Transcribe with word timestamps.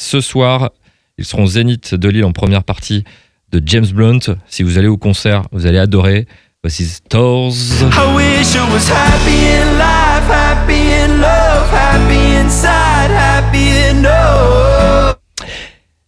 Ce 0.00 0.20
soir, 0.20 0.70
ils 1.18 1.24
seront 1.24 1.46
Zénith 1.46 1.94
de 1.94 2.08
Lille 2.08 2.24
en 2.24 2.32
première 2.32 2.62
partie 2.62 3.04
de 3.50 3.60
James 3.66 3.86
Blunt. 3.86 4.20
Si 4.48 4.62
vous 4.62 4.78
allez 4.78 4.86
au 4.86 4.96
concert, 4.96 5.42
vous 5.52 5.66
allez 5.66 5.78
adorer. 5.78 6.26
Voici 6.62 6.84
Stores. 6.86 7.52
I 7.80 8.14
wish 8.14 8.54
I 8.54 8.60
was 8.72 8.88
happy 8.88 9.46
in 9.46 9.76
life, 9.76 10.30
happy 10.30 10.92
in 10.92 11.20
love, 11.20 11.68
happy 11.72 12.36
inside, 12.40 13.10
happy 13.10 13.70
in 13.90 14.02
love. 14.02 15.16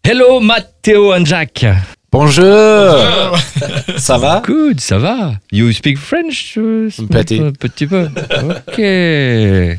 Hello 0.04 0.40
Matteo 0.40 1.12
and 1.12 1.24
Jack. 1.24 1.66
Bonjour 2.12 3.36
Ça 3.96 4.18
va? 4.18 4.42
Good, 4.44 4.80
ça 4.80 4.98
va. 4.98 5.34
You 5.52 5.72
speak 5.72 5.98
French 5.98 6.54
euh, 6.56 6.88
Un 6.98 7.06
petit. 7.06 7.40
Un 7.40 7.52
petit 7.52 7.86
peu. 7.86 8.08
Ok. 8.44 8.78
Euh, 8.78 9.78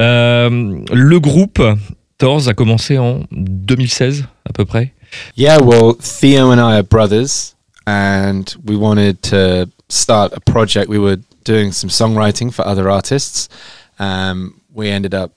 le 0.00 1.18
groupe 1.20 1.62
Stores 2.18 2.48
a 2.48 2.54
commencé 2.54 2.96
en 2.96 3.26
2016 3.30 4.24
à 4.46 4.52
peu 4.54 4.64
près. 4.64 4.94
Yeah, 5.36 5.58
well, 5.60 5.92
Theo 5.92 6.50
and 6.50 6.58
I 6.58 6.78
are 6.78 6.82
brothers, 6.82 7.54
and 7.86 8.56
we 8.64 8.74
wanted 8.74 9.20
to 9.24 9.68
start 9.90 10.32
a 10.32 10.40
project. 10.40 10.88
We 10.88 10.98
were 10.98 11.18
doing 11.44 11.72
some 11.72 11.90
songwriting 11.90 12.54
for 12.54 12.66
other 12.66 12.88
artists. 12.88 13.50
Um, 13.98 14.62
we 14.72 14.88
ended 14.88 15.12
up 15.12 15.32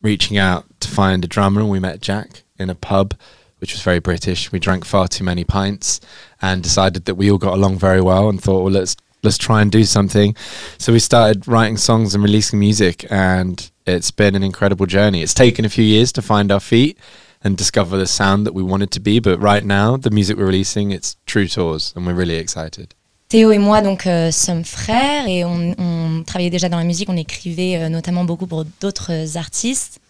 reaching 0.00 0.38
out 0.38 0.64
to 0.78 0.88
find 0.88 1.24
a 1.24 1.26
drummer, 1.26 1.60
and 1.60 1.68
we 1.68 1.80
met 1.80 2.00
Jack 2.00 2.44
in 2.56 2.70
a 2.70 2.76
pub, 2.76 3.14
which 3.58 3.72
was 3.72 3.82
very 3.82 3.98
British. 3.98 4.52
We 4.52 4.60
drank 4.60 4.84
far 4.84 5.08
too 5.08 5.24
many 5.24 5.42
pints, 5.42 6.00
and 6.40 6.62
decided 6.62 7.06
that 7.06 7.16
we 7.16 7.32
all 7.32 7.38
got 7.38 7.54
along 7.54 7.78
very 7.78 8.00
well, 8.00 8.28
and 8.28 8.40
thought, 8.40 8.62
well, 8.62 8.72
let's 8.72 8.94
let's 9.24 9.38
try 9.38 9.60
and 9.60 9.72
do 9.72 9.82
something. 9.82 10.36
So 10.78 10.92
we 10.92 11.00
started 11.00 11.48
writing 11.48 11.78
songs 11.78 12.14
and 12.14 12.22
releasing 12.22 12.60
music, 12.60 13.06
and 13.10 13.71
it's 13.86 14.10
been 14.10 14.34
an 14.34 14.42
incredible 14.42 14.86
journey. 14.86 15.22
It's 15.22 15.34
taken 15.34 15.64
a 15.64 15.68
few 15.68 15.84
years 15.84 16.12
to 16.12 16.22
find 16.22 16.50
our 16.52 16.60
feet 16.60 16.96
and 17.44 17.56
discover 17.56 17.98
the 17.98 18.06
sound 18.06 18.46
that 18.46 18.54
we 18.54 18.62
wanted 18.62 18.90
to 18.92 19.00
be, 19.00 19.18
but 19.20 19.38
right 19.40 19.64
now, 19.64 19.96
the 19.96 20.10
music 20.10 20.36
we're 20.36 20.46
releasing, 20.46 20.92
it's 20.92 21.16
true 21.26 21.48
tours, 21.48 21.92
and 21.96 22.06
we're 22.06 22.14
really 22.14 22.36
excited. 22.36 22.94
Théo 23.28 23.50
et 23.50 23.58
moi 23.58 23.80
donc 23.80 24.06
euh, 24.06 24.30
sommes 24.30 24.62
frères 24.62 25.26
et 25.26 25.42
on, 25.44 25.74
on 25.78 26.22
travaillait 26.22 26.50
déjà 26.50 26.68
dans 26.68 26.76
la 26.76 26.84
musique, 26.84 27.08
on 27.08 27.16
écrivait 27.16 27.76
euh, 27.76 27.88
notamment 27.88 28.24
beaucoup 28.24 28.46
pour 28.46 28.64
d'autres 28.80 29.38
artistes. 29.38 30.00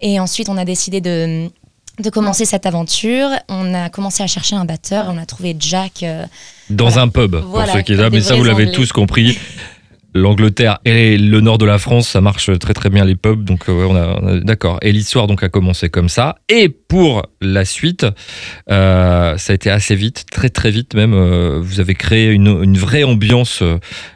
Et 0.00 0.20
ensuite 0.20 0.48
on 0.48 0.56
a 0.56 0.64
décidé 0.64 1.00
de, 1.00 1.50
de 1.98 2.10
commencer 2.10 2.44
cette 2.44 2.64
aventure. 2.64 3.28
On 3.48 3.74
a 3.74 3.90
commencé 3.90 4.22
à 4.22 4.28
chercher 4.28 4.54
un 4.54 4.64
batteur, 4.64 5.06
on 5.08 5.18
a 5.18 5.26
trouvé 5.26 5.56
Jack. 5.58 6.04
euh, 6.04 6.24
Dans 6.70 6.86
Voilà. 6.90 7.02
un 7.02 7.08
pub, 7.08 7.34
Voilà, 7.34 7.66
pour 7.66 7.74
ceux 7.76 7.82
qui 7.82 7.96
des 7.96 8.08
mais 8.10 8.20
ça 8.20 8.36
vous 8.36 8.44
l'avez 8.44 8.70
tous 8.70 8.92
compris. 8.92 9.36
L'Angleterre 10.16 10.78
et 10.84 11.18
le 11.18 11.40
nord 11.40 11.58
de 11.58 11.64
la 11.64 11.78
France, 11.78 12.08
ça 12.08 12.20
marche 12.20 12.56
très 12.60 12.72
très 12.72 12.88
bien 12.88 13.04
les 13.04 13.16
pubs, 13.16 13.42
donc 13.42 13.68
euh, 13.68 13.84
on 13.84 13.96
a, 13.96 14.40
d'accord. 14.40 14.78
Et 14.80 14.92
l'histoire 14.92 15.26
donc 15.26 15.42
a 15.42 15.48
commencé 15.48 15.88
comme 15.88 16.08
ça. 16.08 16.36
Et 16.48 16.68
pour 16.68 17.26
la 17.40 17.64
suite, 17.64 18.06
euh, 18.70 19.36
ça 19.36 19.52
a 19.52 19.54
été 19.54 19.70
assez 19.70 19.96
vite, 19.96 20.26
très 20.30 20.50
très 20.50 20.70
vite 20.70 20.94
même. 20.94 21.14
euh, 21.14 21.58
vous 21.60 21.80
avez 21.80 21.96
créé 21.96 22.30
une, 22.30 22.76
vraie 22.76 23.02
ambiance 23.02 23.64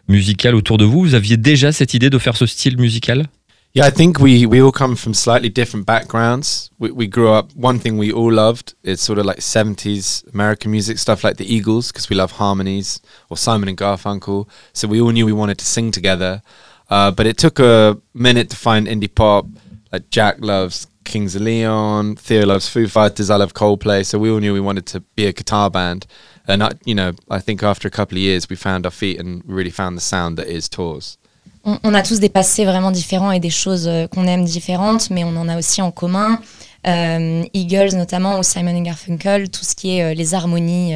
musicale 0.09 0.55
autour 0.55 0.79
de 0.79 0.85
vous. 0.85 1.01
Vous 1.01 1.15
aviez 1.15 1.37
déjà 1.37 1.73
cette 1.73 1.95
idée 1.95 2.11
de 2.11 2.19
faire 2.19 2.37
ce 2.37 2.47
style 2.47 2.79
musical? 2.79 3.27
Yeah, 3.75 3.85
I 3.85 3.91
think 3.91 4.19
we, 4.19 4.47
we 4.47 4.63
all 4.63 4.73
come 4.73 4.97
from 4.97 5.13
slightly 5.13 5.51
different 5.51 5.85
backgrounds. 5.85 6.71
We, 6.79 6.91
we 6.91 7.07
grew 7.07 7.31
up, 7.31 7.53
one 7.55 7.79
thing 7.79 7.99
we 7.99 8.11
all 8.11 8.33
loved 8.33 8.75
is 8.83 9.01
sort 9.03 9.19
of 9.19 9.27
like 9.27 9.39
70s 9.39 10.27
American 10.33 10.71
music, 10.71 10.99
stuff 10.99 11.23
like 11.23 11.37
the 11.37 11.55
Eagles, 11.55 11.93
because 11.93 12.09
we 12.09 12.17
love 12.17 12.33
harmonies, 12.33 13.01
or 13.29 13.37
Simon 13.37 13.69
and 13.69 13.77
Garfunkel. 13.77 14.49
So 14.73 14.89
we 14.89 15.01
all 15.03 15.11
knew 15.11 15.27
we 15.27 15.33
wanted 15.35 15.59
to 15.59 15.67
sing 15.67 15.91
together. 15.91 16.41
Uh, 16.89 17.11
but 17.11 17.27
it 17.27 17.37
took 17.37 17.59
a 17.59 18.01
minute 18.15 18.49
to 18.51 18.57
find 18.57 18.87
indie 18.87 19.15
pop. 19.15 19.47
Like 19.93 20.09
Jack 20.09 20.37
loves 20.41 20.87
Kings 21.05 21.37
of 21.37 21.43
Leon, 21.43 22.17
Theo 22.17 22.47
loves 22.47 22.69
Foo 22.71 22.89
Fighters, 22.89 23.29
I 23.29 23.37
love 23.37 23.53
Coldplay. 23.53 24.05
So 24.05 24.19
we 24.19 24.31
all 24.31 24.41
knew 24.41 24.55
we 24.55 24.61
wanted 24.61 24.87
to 24.87 25.01
be 25.01 25.27
a 25.27 25.33
guitar 25.33 25.69
band. 25.69 26.07
And, 26.47 26.63
I, 26.63 26.73
you 26.87 26.95
know, 26.95 27.13
I 27.29 27.41
think 27.41 27.63
after 27.63 27.87
a 27.87 27.91
couple 27.91 28.17
of 28.17 28.23
years, 28.23 28.49
we 28.49 28.57
found 28.57 28.87
our 28.87 28.91
feet 28.91 29.21
and 29.21 29.43
really 29.45 29.71
found 29.71 29.95
the 29.95 30.01
sound 30.01 30.39
that 30.39 30.47
is 30.47 30.71
Tours. 30.71 31.19
On, 31.65 31.95
a 31.95 32.03
tous 32.03 32.21
des 32.21 32.29
passés 32.29 32.65
vraiment 32.65 32.91
différents 32.91 33.33
et 33.33 33.41
des 33.41 33.51
choses 33.51 33.89
euh, 33.89 34.07
qu'on 34.07 34.27
aime 34.27 34.45
différentes, 34.45 35.11
mais 35.11 35.25
on 35.25 35.37
en 35.37 35.49
a 35.49 35.59
aussi 35.59 35.83
en 35.83 35.91
commun. 35.91 36.41
Euh, 36.87 37.43
Eagles 37.55 37.97
notamment 37.97 38.39
ou 38.39 38.43
Simon 38.43 38.81
Garfunkel, 38.81 39.51
tout 39.51 39.65
ce 39.65 39.75
qui 39.75 39.99
est 39.99 40.05
euh, 40.05 40.15
les 40.15 40.35
harmonies 40.35 40.95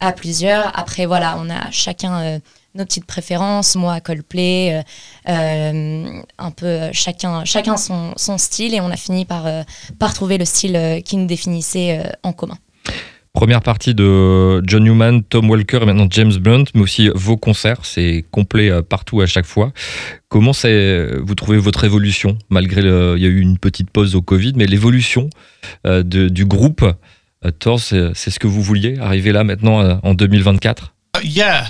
à 0.00 0.12
plusieurs. 0.12 0.78
Après 0.78 1.06
voilà, 1.06 1.36
on 1.38 1.48
a 1.48 1.70
chacun 1.70 2.40
nos 2.74 2.84
petites 2.84 3.06
préférences. 3.06 3.76
Moi 3.76 4.00
Coldplay, 4.00 4.82
un 5.26 6.50
peu 6.56 6.90
chacun 6.92 7.44
chacun 7.44 7.76
son, 7.76 8.38
style 8.38 8.74
et 8.74 8.80
on 8.80 8.90
a 8.90 8.96
fini 8.96 9.24
par 9.24 9.44
par 9.98 10.12
trouver 10.12 10.38
le 10.38 10.44
style 10.44 11.02
qui 11.04 11.16
nous 11.16 11.26
définissait 11.26 12.02
en 12.22 12.32
commun. 12.32 12.58
Première 13.32 13.62
partie 13.62 13.94
de 13.94 14.62
John 14.66 14.84
Newman, 14.84 15.22
Tom 15.22 15.48
Walker 15.48 15.78
et 15.82 15.86
maintenant 15.86 16.06
James 16.10 16.34
Blunt, 16.34 16.64
mais 16.74 16.82
aussi 16.82 17.10
vos 17.14 17.36
concerts, 17.36 17.84
c'est 17.84 18.24
complet 18.30 18.70
euh, 18.70 18.82
partout 18.82 19.20
à 19.20 19.26
chaque 19.26 19.46
fois. 19.46 19.72
Comment 20.28 20.52
c'est, 20.52 21.16
vous 21.16 21.34
trouvez 21.34 21.58
votre 21.58 21.84
évolution 21.84 22.38
Malgré, 22.50 22.82
il 22.82 23.22
y 23.22 23.26
a 23.26 23.28
eu 23.28 23.40
une 23.40 23.58
petite 23.58 23.90
pause 23.90 24.14
au 24.14 24.22
Covid, 24.22 24.52
mais 24.56 24.66
l'évolution 24.66 25.30
euh, 25.86 26.02
du 26.02 26.44
groupe 26.44 26.84
euh, 27.44 27.50
Thor, 27.50 27.80
c'est 27.80 28.30
ce 28.30 28.38
que 28.38 28.46
vous 28.46 28.62
vouliez 28.62 28.98
arriver 28.98 29.32
là 29.32 29.44
maintenant 29.44 29.80
euh, 29.80 29.96
en 30.02 30.14
2024 30.14 30.94
Uh, 31.14 31.20
yeah, 31.22 31.68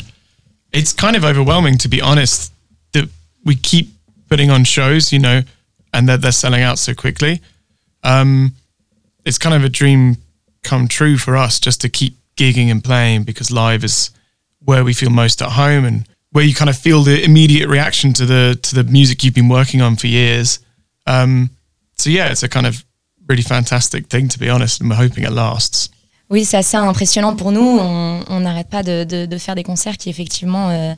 it's 0.73 0.93
kind 0.93 1.17
of 1.17 1.25
overwhelming 1.25 1.77
to 1.77 1.89
be 1.89 2.01
honest. 2.01 2.53
That 2.93 3.09
we 3.45 3.57
keep 3.57 3.89
putting 4.29 4.51
on 4.53 4.65
shows, 4.65 5.11
you 5.11 5.19
know, 5.19 5.43
and 5.93 6.07
that 6.07 6.19
they're 6.19 6.31
selling 6.31 6.63
out 6.63 6.79
so 6.79 6.95
quickly. 6.95 7.41
Um, 8.05 8.53
it's 9.25 9.39
kind 9.39 9.53
of 9.53 9.65
a 9.65 9.69
dream 9.69 10.17
come 10.63 10.89
true 10.89 11.17
for 11.19 11.37
us 11.37 11.59
just 11.61 11.81
to 11.83 11.89
keep 11.89 12.17
gigging 12.37 12.71
and 12.71 12.83
playing 12.83 13.25
because 13.25 13.51
live 13.51 13.85
is 13.85 14.11
where 14.65 14.85
we 14.85 14.93
feel 14.95 15.11
most 15.11 15.43
at 15.43 15.51
home 15.53 15.85
and 15.85 16.07
where 16.31 16.45
you 16.45 16.55
kind 16.55 16.71
of 16.71 16.77
feel 16.79 17.03
the 17.03 17.23
immediate 17.25 17.69
reaction 17.69 18.13
to 18.15 18.25
the 18.27 18.59
to 18.63 18.75
the 18.75 18.85
music 18.85 19.23
you've 19.23 19.35
been 19.35 19.49
working 19.51 19.83
on 19.83 19.97
for 19.97 20.07
years. 20.07 20.61
Um, 21.07 21.51
so 21.99 22.11
yeah, 22.11 22.31
it's 22.31 22.43
a 22.43 22.49
kind 22.49 22.67
of 22.67 22.85
really 23.29 23.43
fantastic 23.43 24.07
thing 24.09 24.29
to 24.29 24.39
be 24.39 24.49
honest, 24.49 24.81
and 24.81 24.89
we're 24.91 24.97
hoping 24.97 25.25
it 25.25 25.33
lasts. 25.33 25.89
Oui, 26.31 26.45
c'est 26.47 26.57
assez 26.57 26.79
impressionnant 26.79 27.37
pour 27.37 27.53
nous. 27.53 27.61
On 27.79 28.41
n'arrête 28.41 28.71
pas 28.71 28.83
de, 28.83 29.05
de- 29.05 29.27
de 29.27 29.39
faire 29.39 29.55
des 29.55 29.63
concerts 29.65 29.99
qui 29.99 30.09
effectivement 30.09 30.71
euh, 30.71 30.95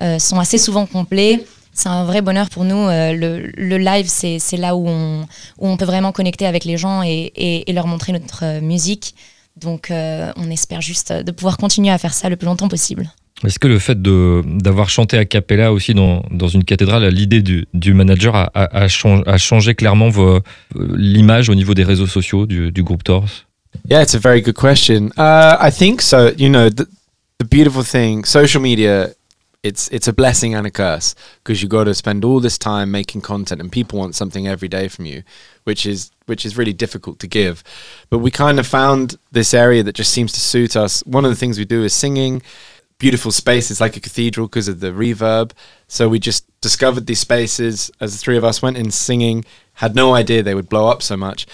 euh, 0.00 0.18
sont 0.18 0.38
assez 0.40 0.56
souvent 0.56 0.86
complets. 0.86 1.44
C'est 1.78 1.88
un 1.88 2.04
vrai 2.04 2.22
bonheur 2.22 2.48
pour 2.50 2.64
nous. 2.64 2.88
Euh, 2.88 3.12
le, 3.12 3.52
le 3.56 3.78
live, 3.78 4.06
c'est 4.08 4.56
là 4.56 4.74
où 4.74 4.88
on, 4.88 5.22
où 5.58 5.68
on 5.68 5.76
peut 5.76 5.84
vraiment 5.84 6.10
connecter 6.10 6.44
avec 6.46 6.64
les 6.64 6.76
gens 6.76 7.02
et, 7.04 7.32
et- 7.36 7.70
et 7.70 7.72
leur 7.72 7.86
montrer 7.86 8.12
notre 8.12 8.40
euh, 8.44 8.60
musique. 8.60 9.14
Donc 9.56 9.90
euh, 9.92 10.32
on 10.36 10.50
espère 10.50 10.80
juste 10.80 11.12
de 11.12 11.30
pouvoir 11.30 11.56
continuer 11.56 11.90
à 11.90 11.98
faire 11.98 12.14
ça 12.14 12.28
le 12.28 12.36
plus 12.36 12.46
longtemps 12.46 12.68
possible. 12.68 13.08
Est-ce 13.46 13.60
que 13.60 13.68
le 13.68 13.78
fait 13.78 14.02
d'avoir 14.02 14.90
chanté 14.90 15.16
a 15.18 15.24
cappella 15.24 15.72
aussi 15.72 15.94
dans, 15.94 16.22
dans 16.32 16.48
une 16.48 16.64
cathédrale, 16.64 17.06
l'idée 17.10 17.42
du, 17.42 17.66
du 17.74 17.94
manager 17.94 18.34
a, 18.34 18.50
a- 18.54 18.76
a 18.84 18.88
chang- 18.88 19.22
a 19.26 19.38
changé 19.38 19.76
clairement 19.76 20.10
l'image 20.96 21.48
au 21.48 21.54
niveau 21.54 21.74
des 21.74 21.84
réseaux 21.84 22.08
sociaux 22.08 22.46
du, 22.46 22.72
du 22.72 22.82
groupe 22.82 23.04
Thor 23.04 23.24
Yeah, 23.88 24.02
it's 24.02 24.14
a 24.16 24.18
very 24.18 24.40
good 24.42 24.56
question. 24.56 25.10
Uh, 25.16 25.56
I 25.60 25.70
think 25.70 26.00
so. 26.02 26.30
You 26.36 26.48
know, 26.48 26.68
the, 26.70 26.86
the 27.38 27.44
beautiful 27.48 27.84
thing, 27.84 28.24
social 28.24 28.60
media, 28.60 29.10
it's 29.62 29.88
it's 29.88 30.06
a 30.06 30.12
blessing 30.12 30.54
and 30.54 30.66
a 30.66 30.70
curse 30.70 31.14
because 31.42 31.62
you 31.62 31.68
got 31.68 31.84
to 31.84 31.94
spend 31.94 32.24
all 32.24 32.40
this 32.40 32.58
time 32.58 32.90
making 32.90 33.22
content, 33.22 33.60
and 33.60 33.72
people 33.72 33.98
want 33.98 34.14
something 34.14 34.46
every 34.46 34.68
day 34.68 34.88
from 34.88 35.04
you, 35.04 35.22
which 35.64 35.84
is 35.84 36.10
which 36.26 36.46
is 36.46 36.56
really 36.56 36.72
difficult 36.72 37.18
to 37.20 37.26
give. 37.26 37.64
But 38.10 38.18
we 38.18 38.30
kind 38.30 38.58
of 38.58 38.66
found 38.66 39.18
this 39.32 39.52
area 39.52 39.82
that 39.82 39.94
just 39.94 40.12
seems 40.12 40.32
to 40.32 40.40
suit 40.40 40.76
us. 40.76 41.04
One 41.06 41.24
of 41.24 41.30
the 41.30 41.36
things 41.36 41.58
we 41.58 41.64
do 41.64 41.82
is 41.82 41.92
singing. 41.92 42.42
Beautiful 42.98 43.30
spaces 43.30 43.80
like 43.80 43.96
a 43.96 44.00
cathedral 44.00 44.48
because 44.48 44.66
of 44.66 44.80
the 44.80 44.88
reverb. 44.88 45.52
So 45.86 46.08
we 46.08 46.18
just 46.18 46.44
discovered 46.60 47.06
these 47.06 47.20
spaces 47.20 47.92
as 48.00 48.12
the 48.12 48.18
three 48.18 48.36
of 48.36 48.42
us 48.42 48.60
went 48.60 48.76
in 48.76 48.90
singing. 48.90 49.44
Had 49.74 49.94
no 49.94 50.14
idea 50.14 50.42
they 50.42 50.54
would 50.54 50.68
blow 50.68 50.88
up 50.88 51.02
so 51.02 51.16
much 51.16 51.46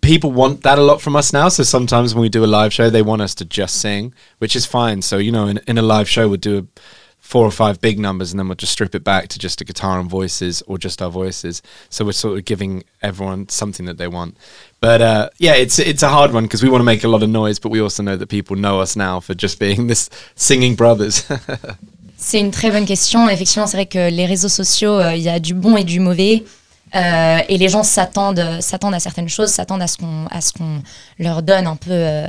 people 0.00 0.32
want 0.32 0.62
that 0.62 0.78
a 0.78 0.82
lot 0.82 1.02
from 1.02 1.16
us 1.16 1.34
now. 1.34 1.48
So 1.48 1.62
sometimes 1.62 2.14
when 2.14 2.22
we 2.22 2.30
do 2.30 2.42
a 2.42 2.46
live 2.46 2.72
show, 2.72 2.88
they 2.88 3.02
want 3.02 3.20
us 3.20 3.34
to 3.36 3.44
just 3.44 3.78
sing, 3.78 4.14
which 4.38 4.56
is 4.56 4.64
fine. 4.64 5.02
So 5.02 5.18
you 5.18 5.30
know, 5.30 5.48
in, 5.48 5.60
in 5.66 5.76
a 5.76 5.82
live 5.82 6.08
show, 6.08 6.28
we'll 6.28 6.38
do 6.38 6.58
a, 6.58 6.80
four 7.26 7.44
or 7.44 7.50
five 7.50 7.80
big 7.80 7.98
numbers, 7.98 8.32
and 8.32 8.38
then 8.38 8.46
we'll 8.46 8.54
just 8.54 8.72
strip 8.72 8.94
it 8.94 9.02
back 9.02 9.26
to 9.28 9.38
just 9.38 9.60
a 9.60 9.64
guitar 9.64 9.98
and 9.98 10.08
voices, 10.08 10.62
or 10.68 10.78
just 10.78 11.02
our 11.02 11.10
voices. 11.10 11.60
So 11.90 12.04
we're 12.04 12.12
sort 12.12 12.38
of 12.38 12.44
giving 12.44 12.84
everyone 13.02 13.48
something 13.48 13.86
that 13.86 13.98
they 13.98 14.06
want. 14.06 14.36
But 14.80 15.00
uh, 15.02 15.30
yeah, 15.38 15.54
it's 15.54 15.78
it's 15.78 16.04
a 16.04 16.08
hard 16.08 16.32
one 16.32 16.44
because 16.44 16.62
we 16.62 16.70
want 16.70 16.80
to 16.82 16.84
make 16.84 17.02
a 17.02 17.08
lot 17.08 17.22
of 17.22 17.28
noise, 17.28 17.58
but 17.58 17.70
we 17.70 17.80
also 17.80 18.02
know 18.02 18.16
that 18.16 18.28
people 18.28 18.54
know 18.56 18.80
us 18.80 18.94
now 18.94 19.18
for 19.20 19.34
just 19.34 19.58
being 19.58 19.88
this 19.88 20.08
singing 20.36 20.76
brothers. 20.76 21.24
C'est 22.18 22.40
une 22.40 22.50
très 22.50 22.70
bonne 22.70 22.86
question. 22.86 23.28
Effectivement, 23.28 23.66
c'est 23.66 23.76
vrai 23.76 23.86
que 23.86 24.08
les 24.10 24.24
réseaux 24.24 24.48
sociaux, 24.48 24.98
euh, 24.98 25.14
il 25.14 25.22
y 25.22 25.28
a 25.28 25.38
du 25.38 25.52
bon 25.52 25.76
et 25.76 25.84
du 25.84 26.00
mauvais. 26.00 26.44
Euh, 26.94 27.38
et 27.48 27.58
les 27.58 27.68
gens 27.68 27.82
s'attendent, 27.82 28.60
s'attendent 28.60 28.94
à 28.94 29.00
certaines 29.00 29.28
choses, 29.28 29.50
s'attendent 29.50 29.82
à 29.82 29.86
ce 29.86 29.98
qu'on, 29.98 30.26
à 30.30 30.40
ce 30.40 30.52
qu'on 30.52 30.82
leur 31.18 31.42
donne 31.42 31.66
un 31.66 31.76
peu 31.76 32.24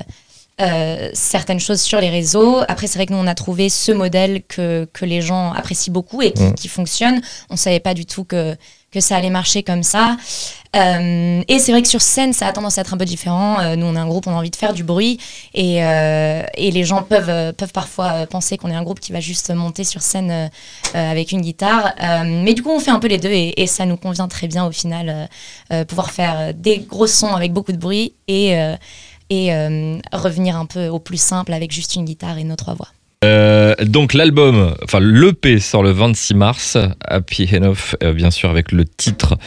euh, 0.59 1.09
certaines 1.13 1.59
choses 1.59 1.81
sur 1.81 1.99
les 2.01 2.09
réseaux. 2.09 2.59
Après, 2.67 2.87
c'est 2.87 2.97
vrai 2.97 3.05
que 3.05 3.13
nous, 3.13 3.19
on 3.19 3.27
a 3.27 3.35
trouvé 3.35 3.69
ce 3.69 3.91
modèle 3.91 4.41
que, 4.47 4.87
que 4.91 5.05
les 5.05 5.21
gens 5.21 5.51
apprécient 5.53 5.93
beaucoup 5.93 6.21
et 6.21 6.31
qui, 6.31 6.53
qui 6.53 6.67
fonctionne. 6.67 7.21
On 7.49 7.55
savait 7.55 7.79
pas 7.79 7.93
du 7.93 8.05
tout 8.05 8.23
que, 8.23 8.55
que 8.91 8.99
ça 8.99 9.15
allait 9.17 9.29
marcher 9.29 9.63
comme 9.63 9.83
ça. 9.83 10.17
Euh, 10.75 11.41
et 11.47 11.59
c'est 11.59 11.71
vrai 11.71 11.81
que 11.81 11.87
sur 11.87 12.01
scène, 12.01 12.33
ça 12.33 12.47
a 12.47 12.51
tendance 12.51 12.77
à 12.77 12.81
être 12.81 12.93
un 12.93 12.97
peu 12.97 13.05
différent. 13.05 13.59
Euh, 13.59 13.75
nous, 13.75 13.85
on 13.85 13.95
est 13.95 13.99
un 13.99 14.07
groupe, 14.07 14.27
on 14.27 14.31
a 14.31 14.35
envie 14.35 14.49
de 14.49 14.55
faire 14.55 14.73
du 14.73 14.83
bruit. 14.83 15.19
Et, 15.53 15.83
euh, 15.83 16.43
et 16.55 16.71
les 16.71 16.83
gens 16.83 17.03
peuvent, 17.03 17.53
peuvent 17.53 17.71
parfois 17.71 18.25
penser 18.27 18.57
qu'on 18.57 18.69
est 18.71 18.75
un 18.75 18.83
groupe 18.83 18.99
qui 18.99 19.11
va 19.11 19.19
juste 19.19 19.51
monter 19.51 19.83
sur 19.83 20.01
scène 20.01 20.49
avec 20.93 21.31
une 21.31 21.41
guitare. 21.41 21.93
Euh, 22.01 22.23
mais 22.25 22.53
du 22.53 22.63
coup, 22.63 22.71
on 22.71 22.79
fait 22.79 22.91
un 22.91 22.99
peu 22.99 23.07
les 23.07 23.17
deux 23.17 23.31
et, 23.31 23.61
et 23.61 23.67
ça 23.67 23.85
nous 23.85 23.97
convient 23.97 24.27
très 24.27 24.47
bien 24.47 24.65
au 24.65 24.71
final. 24.71 25.29
pouvoir 25.87 26.11
faire 26.11 26.53
des 26.53 26.79
gros 26.79 27.07
sons 27.07 27.33
avec 27.35 27.53
beaucoup 27.53 27.71
de 27.71 27.77
bruit 27.77 28.13
et, 28.27 28.57
euh, 28.57 28.75
et 29.29 29.53
euh, 29.53 29.97
revenir 30.13 30.55
un 30.55 30.65
peu 30.65 30.87
au 30.87 30.99
plus 30.99 31.21
simple 31.21 31.53
avec 31.53 31.71
juste 31.71 31.95
une 31.95 32.05
guitare 32.05 32.37
et 32.37 32.43
nos 32.43 32.55
trois 32.55 32.73
voix. 32.75 32.87
Euh, 33.25 33.73
donc 33.83 34.13
l'album, 34.13 34.75
enfin 34.83 34.99
l'EP 34.99 35.59
sort 35.59 35.81
le 35.81 35.89
26 35.91 36.35
mars, 36.35 36.77
Happy 37.03 37.49
Enough, 37.55 37.95
euh, 38.03 38.13
bien 38.13 38.29
sûr 38.29 38.49
avec 38.49 38.71
le 38.71 38.85
titre 38.85 39.37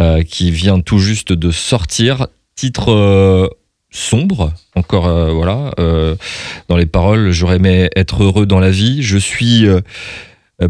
euh, 0.00 0.22
qui 0.24 0.50
vient 0.50 0.80
tout 0.80 0.98
juste 0.98 1.32
de 1.32 1.52
sortir, 1.52 2.26
titre 2.56 2.90
euh, 2.90 3.46
sombre, 3.92 4.52
encore 4.74 5.06
euh, 5.06 5.30
voilà, 5.32 5.70
euh, 5.78 6.16
dans 6.68 6.76
les 6.76 6.86
paroles, 6.86 7.30
j'aurais 7.30 7.56
aimé 7.56 7.88
être 7.94 8.24
heureux 8.24 8.46
dans 8.46 8.58
la 8.60 8.70
vie, 8.70 9.02
je 9.02 9.16
suis 9.16 9.64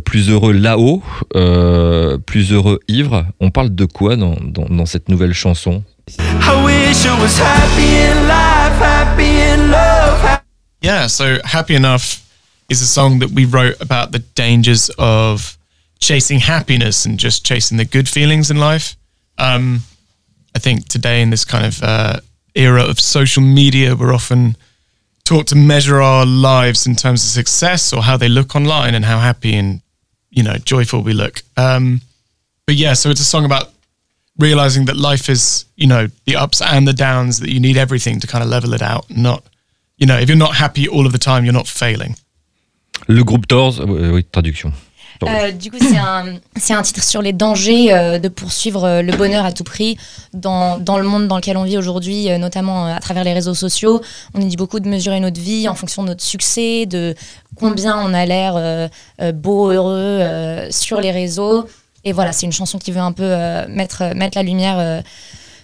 plus 0.05 0.31
heureux 0.31 0.53
là-haut, 0.53 1.03
euh, 1.35 2.17
plus 2.19 2.53
heureux 2.53 2.79
ivre. 2.87 3.25
On 3.41 3.51
parle 3.51 3.75
de 3.75 3.87
quoi 3.87 4.15
dans, 4.17 4.37
dans, 4.41 4.67
dans 4.67 4.87
cette 4.87 5.09
nouvelle 5.09 5.33
chanson? 5.33 5.83
I 6.19 6.65
wish 6.65 7.05
I 7.05 7.11
was 7.21 7.41
happy 7.41 7.97
in 7.97 8.27
life, 8.29 8.60
Yeah, 10.83 11.07
so 11.09 11.39
Happy 11.45 11.75
Enough 11.75 12.27
is 12.69 12.81
a 12.81 12.87
song 12.87 13.19
that 13.19 13.31
we 13.31 13.45
wrote 13.45 13.81
about 13.81 14.13
the 14.13 14.21
dangers 14.21 14.91
of 14.99 15.59
chasing 15.99 16.41
happiness 16.41 17.05
and 17.05 17.19
just 17.19 17.45
chasing 17.45 17.77
the 17.77 17.85
good 17.85 18.09
feelings 18.09 18.51
in 18.51 18.59
life. 18.59 18.97
Um, 19.39 19.81
I 20.55 20.59
think 20.59 20.89
today, 20.89 21.23
in 21.23 21.31
this 21.31 21.45
kind 21.45 21.67
of 21.67 21.83
uh, 21.83 22.21
era 22.55 22.83
of 22.83 22.99
social 22.99 23.43
media, 23.43 23.95
we're 23.95 24.15
often 24.15 24.57
taught 25.25 25.47
to 25.49 25.57
measure 25.57 26.01
our 26.01 26.27
lives 26.27 26.87
in 26.87 26.97
terms 26.97 27.23
of 27.23 27.31
success 27.31 27.93
or 27.93 28.03
how 28.03 28.17
they 28.17 28.29
look 28.29 28.57
online 28.57 28.95
and 28.95 29.05
how 29.05 29.19
happy 29.19 29.55
and 29.55 29.81
you 30.31 30.43
know 30.43 30.55
joyful 30.57 31.03
we 31.03 31.13
look. 31.13 31.43
Um, 31.57 32.01
but 32.67 32.77
yeah, 32.77 32.95
so 32.95 33.11
it's 33.11 33.21
a 33.21 33.25
song 33.25 33.45
about 33.45 33.71
realizing 34.39 34.87
that 34.87 34.97
life 34.97 35.29
is 35.29 35.67
you 35.77 35.87
know 35.87 36.07
the 36.27 36.37
ups 36.37 36.61
and 36.63 36.87
the 36.87 36.93
downs 36.95 37.41
that 37.41 37.51
you 37.51 37.61
need 37.61 37.77
everything 37.77 38.21
to 38.21 38.27
kind 38.27 38.43
of 38.43 38.49
level 38.51 38.73
it 38.75 38.83
out 38.83 39.05
not 39.11 39.43
you 39.99 40.07
know 40.07 40.17
if 40.19 40.29
you're 40.29 40.39
not 40.39 40.55
happy 40.55 40.89
all 40.89 41.07
of 41.07 41.13
the 41.13 41.19
time 41.19 41.45
you're 41.45 41.53
not 41.57 41.67
failing 41.67 42.15
Le 43.09 43.25
groupe 43.25 43.49
Doors, 43.49 43.81
euh, 43.81 44.11
oui, 44.13 44.25
traduction. 44.25 44.73
Euh, 45.23 45.53
du 45.53 45.71
coup, 45.71 45.79
c'est 45.81 45.99
un, 45.99 46.37
c'est 46.57 46.75
un 46.75 46.83
titre 46.83 47.03
sur 47.03 47.21
les 47.23 47.33
dangers 47.33 47.93
euh, 47.93 48.19
de 48.19 48.29
poursuivre 48.29 48.85
euh, 48.85 49.03
le 49.03 49.13
bonheur 49.17 49.45
à 49.45 49.53
tout 49.53 49.65
prix 49.65 49.97
dans, 50.33 50.79
dans 50.79 50.97
le 50.99 51.05
monde 51.05 51.27
dans 51.29 51.37
lequel 51.37 51.57
on 51.57 51.65
vit 51.65 51.77
aujourd'hui, 51.77 52.31
euh, 52.31 52.39
notamment 52.39 52.87
euh, 52.87 52.95
à 52.95 53.01
travers 53.01 53.25
les 53.25 53.33
réseaux 53.33 53.55
sociaux. 53.55 54.01
On 54.35 54.41
nous 54.41 54.49
dit 54.49 54.57
beaucoup 54.57 54.81
de 54.81 54.89
mesurer 54.89 55.19
notre 55.21 55.41
vie 55.41 55.67
en 55.69 55.75
fonction 55.75 56.03
de 56.03 56.09
notre 56.09 56.23
succès, 56.23 56.87
de 56.87 57.15
combien 57.57 57.97
on 57.99 58.13
a 58.15 58.25
l'air 58.27 58.55
euh, 58.57 58.89
euh, 59.21 59.33
beau, 59.33 59.71
heureux 59.71 59.97
euh, 59.97 60.71
sur 60.71 61.01
les 61.01 61.11
réseaux. 61.11 61.67
Et 62.05 62.13
voilà, 62.13 62.33
c'est 62.33 62.47
une 62.47 62.53
chanson 62.53 62.79
qui 62.79 62.93
veut 62.93 63.01
un 63.01 63.13
peu 63.13 63.25
euh, 63.25 63.67
mettre, 63.69 64.15
mettre 64.15 64.37
la 64.37 64.43
lumière 64.43 64.79
euh, 64.79 65.01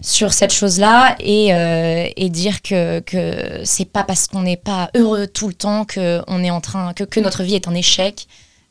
sur 0.01 0.33
cette 0.33 0.53
chose-là 0.53 1.17
et, 1.21 1.55
euh, 1.55 2.09
dire 2.29 2.61
que, 2.63 3.01
que 3.01 3.63
c'est 3.65 3.91
pas 3.91 4.05
parce 4.05 4.27
qu'on 4.27 4.43
n'est 4.43 4.57
pas 4.57 4.91
heureux 4.95 5.27
tout 5.27 5.49
le 5.49 5.55
temps 5.55 5.85
que, 5.85 6.23
on 6.27 6.45
est 6.45 6.51
en 6.51 6.61
train, 6.61 6.93
que, 6.93 7.05
que 7.05 7.21
notre 7.21 7.43
vie 7.43 7.55
est 7.55 7.69
en 7.69 7.75
échec. 7.75 8.27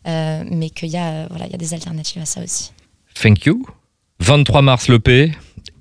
Euh, 0.07 0.43
mais 0.51 0.69
qu'il 0.69 0.89
y, 0.89 0.97
a, 0.97 1.07
euh, 1.07 1.27
voilà, 1.29 1.47
il 1.47 1.51
y 1.51 1.55
a 1.55 1.57
des 1.57 1.73
alternatives 1.73 2.21
à 2.21 2.25
ça 2.25 2.41
aussi. 2.43 2.71
Thank 3.15 3.45
You. 3.45 3.65
23 4.19 4.61
mars 4.61 4.87
l'EP 4.87 5.31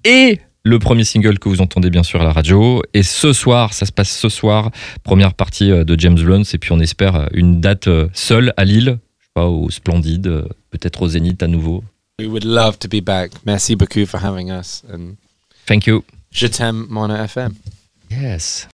et 0.04 0.40
le 0.62 0.78
premier 0.78 1.04
single 1.04 1.38
que 1.38 1.48
vous 1.48 1.60
entendez 1.60 1.90
bien 1.90 2.02
sûr 2.02 2.22
à 2.22 2.24
la 2.24 2.32
radio. 2.32 2.82
Et 2.94 3.02
ce 3.02 3.32
soir, 3.34 3.74
ça 3.74 3.84
se 3.84 3.92
passe 3.92 4.10
ce 4.10 4.30
soir, 4.30 4.70
première 5.02 5.34
partie 5.34 5.70
euh, 5.70 5.84
de 5.84 5.98
James 6.00 6.18
Blunt. 6.18 6.42
Et 6.54 6.58
puis 6.58 6.72
on 6.72 6.80
espère 6.80 7.16
euh, 7.16 7.26
une 7.32 7.60
date 7.60 7.86
euh, 7.88 8.08
seule 8.14 8.54
à 8.56 8.64
Lille, 8.64 8.98
je 9.20 9.24
sais 9.26 9.32
pas, 9.34 9.46
au 9.46 9.70
Splendide, 9.70 10.26
euh, 10.26 10.48
peut-être 10.78 11.02
au 11.02 11.08
Zénith 11.08 11.42
à 11.42 11.46
nouveau. 11.46 11.84
We 12.20 12.26
would 12.28 12.44
love 12.44 12.78
to 12.78 12.88
be 12.88 13.00
back. 13.02 13.32
Merci 13.46 13.76
beaucoup 13.76 14.06
for 14.06 14.20
having 14.22 14.50
us. 14.50 14.82
And 14.92 15.14
Thank 15.66 15.86
you. 15.86 16.04
je 16.30 16.46
t'aime, 16.46 16.86
Mono 16.88 17.14
FM. 17.14 17.54
Yes. 18.10 18.68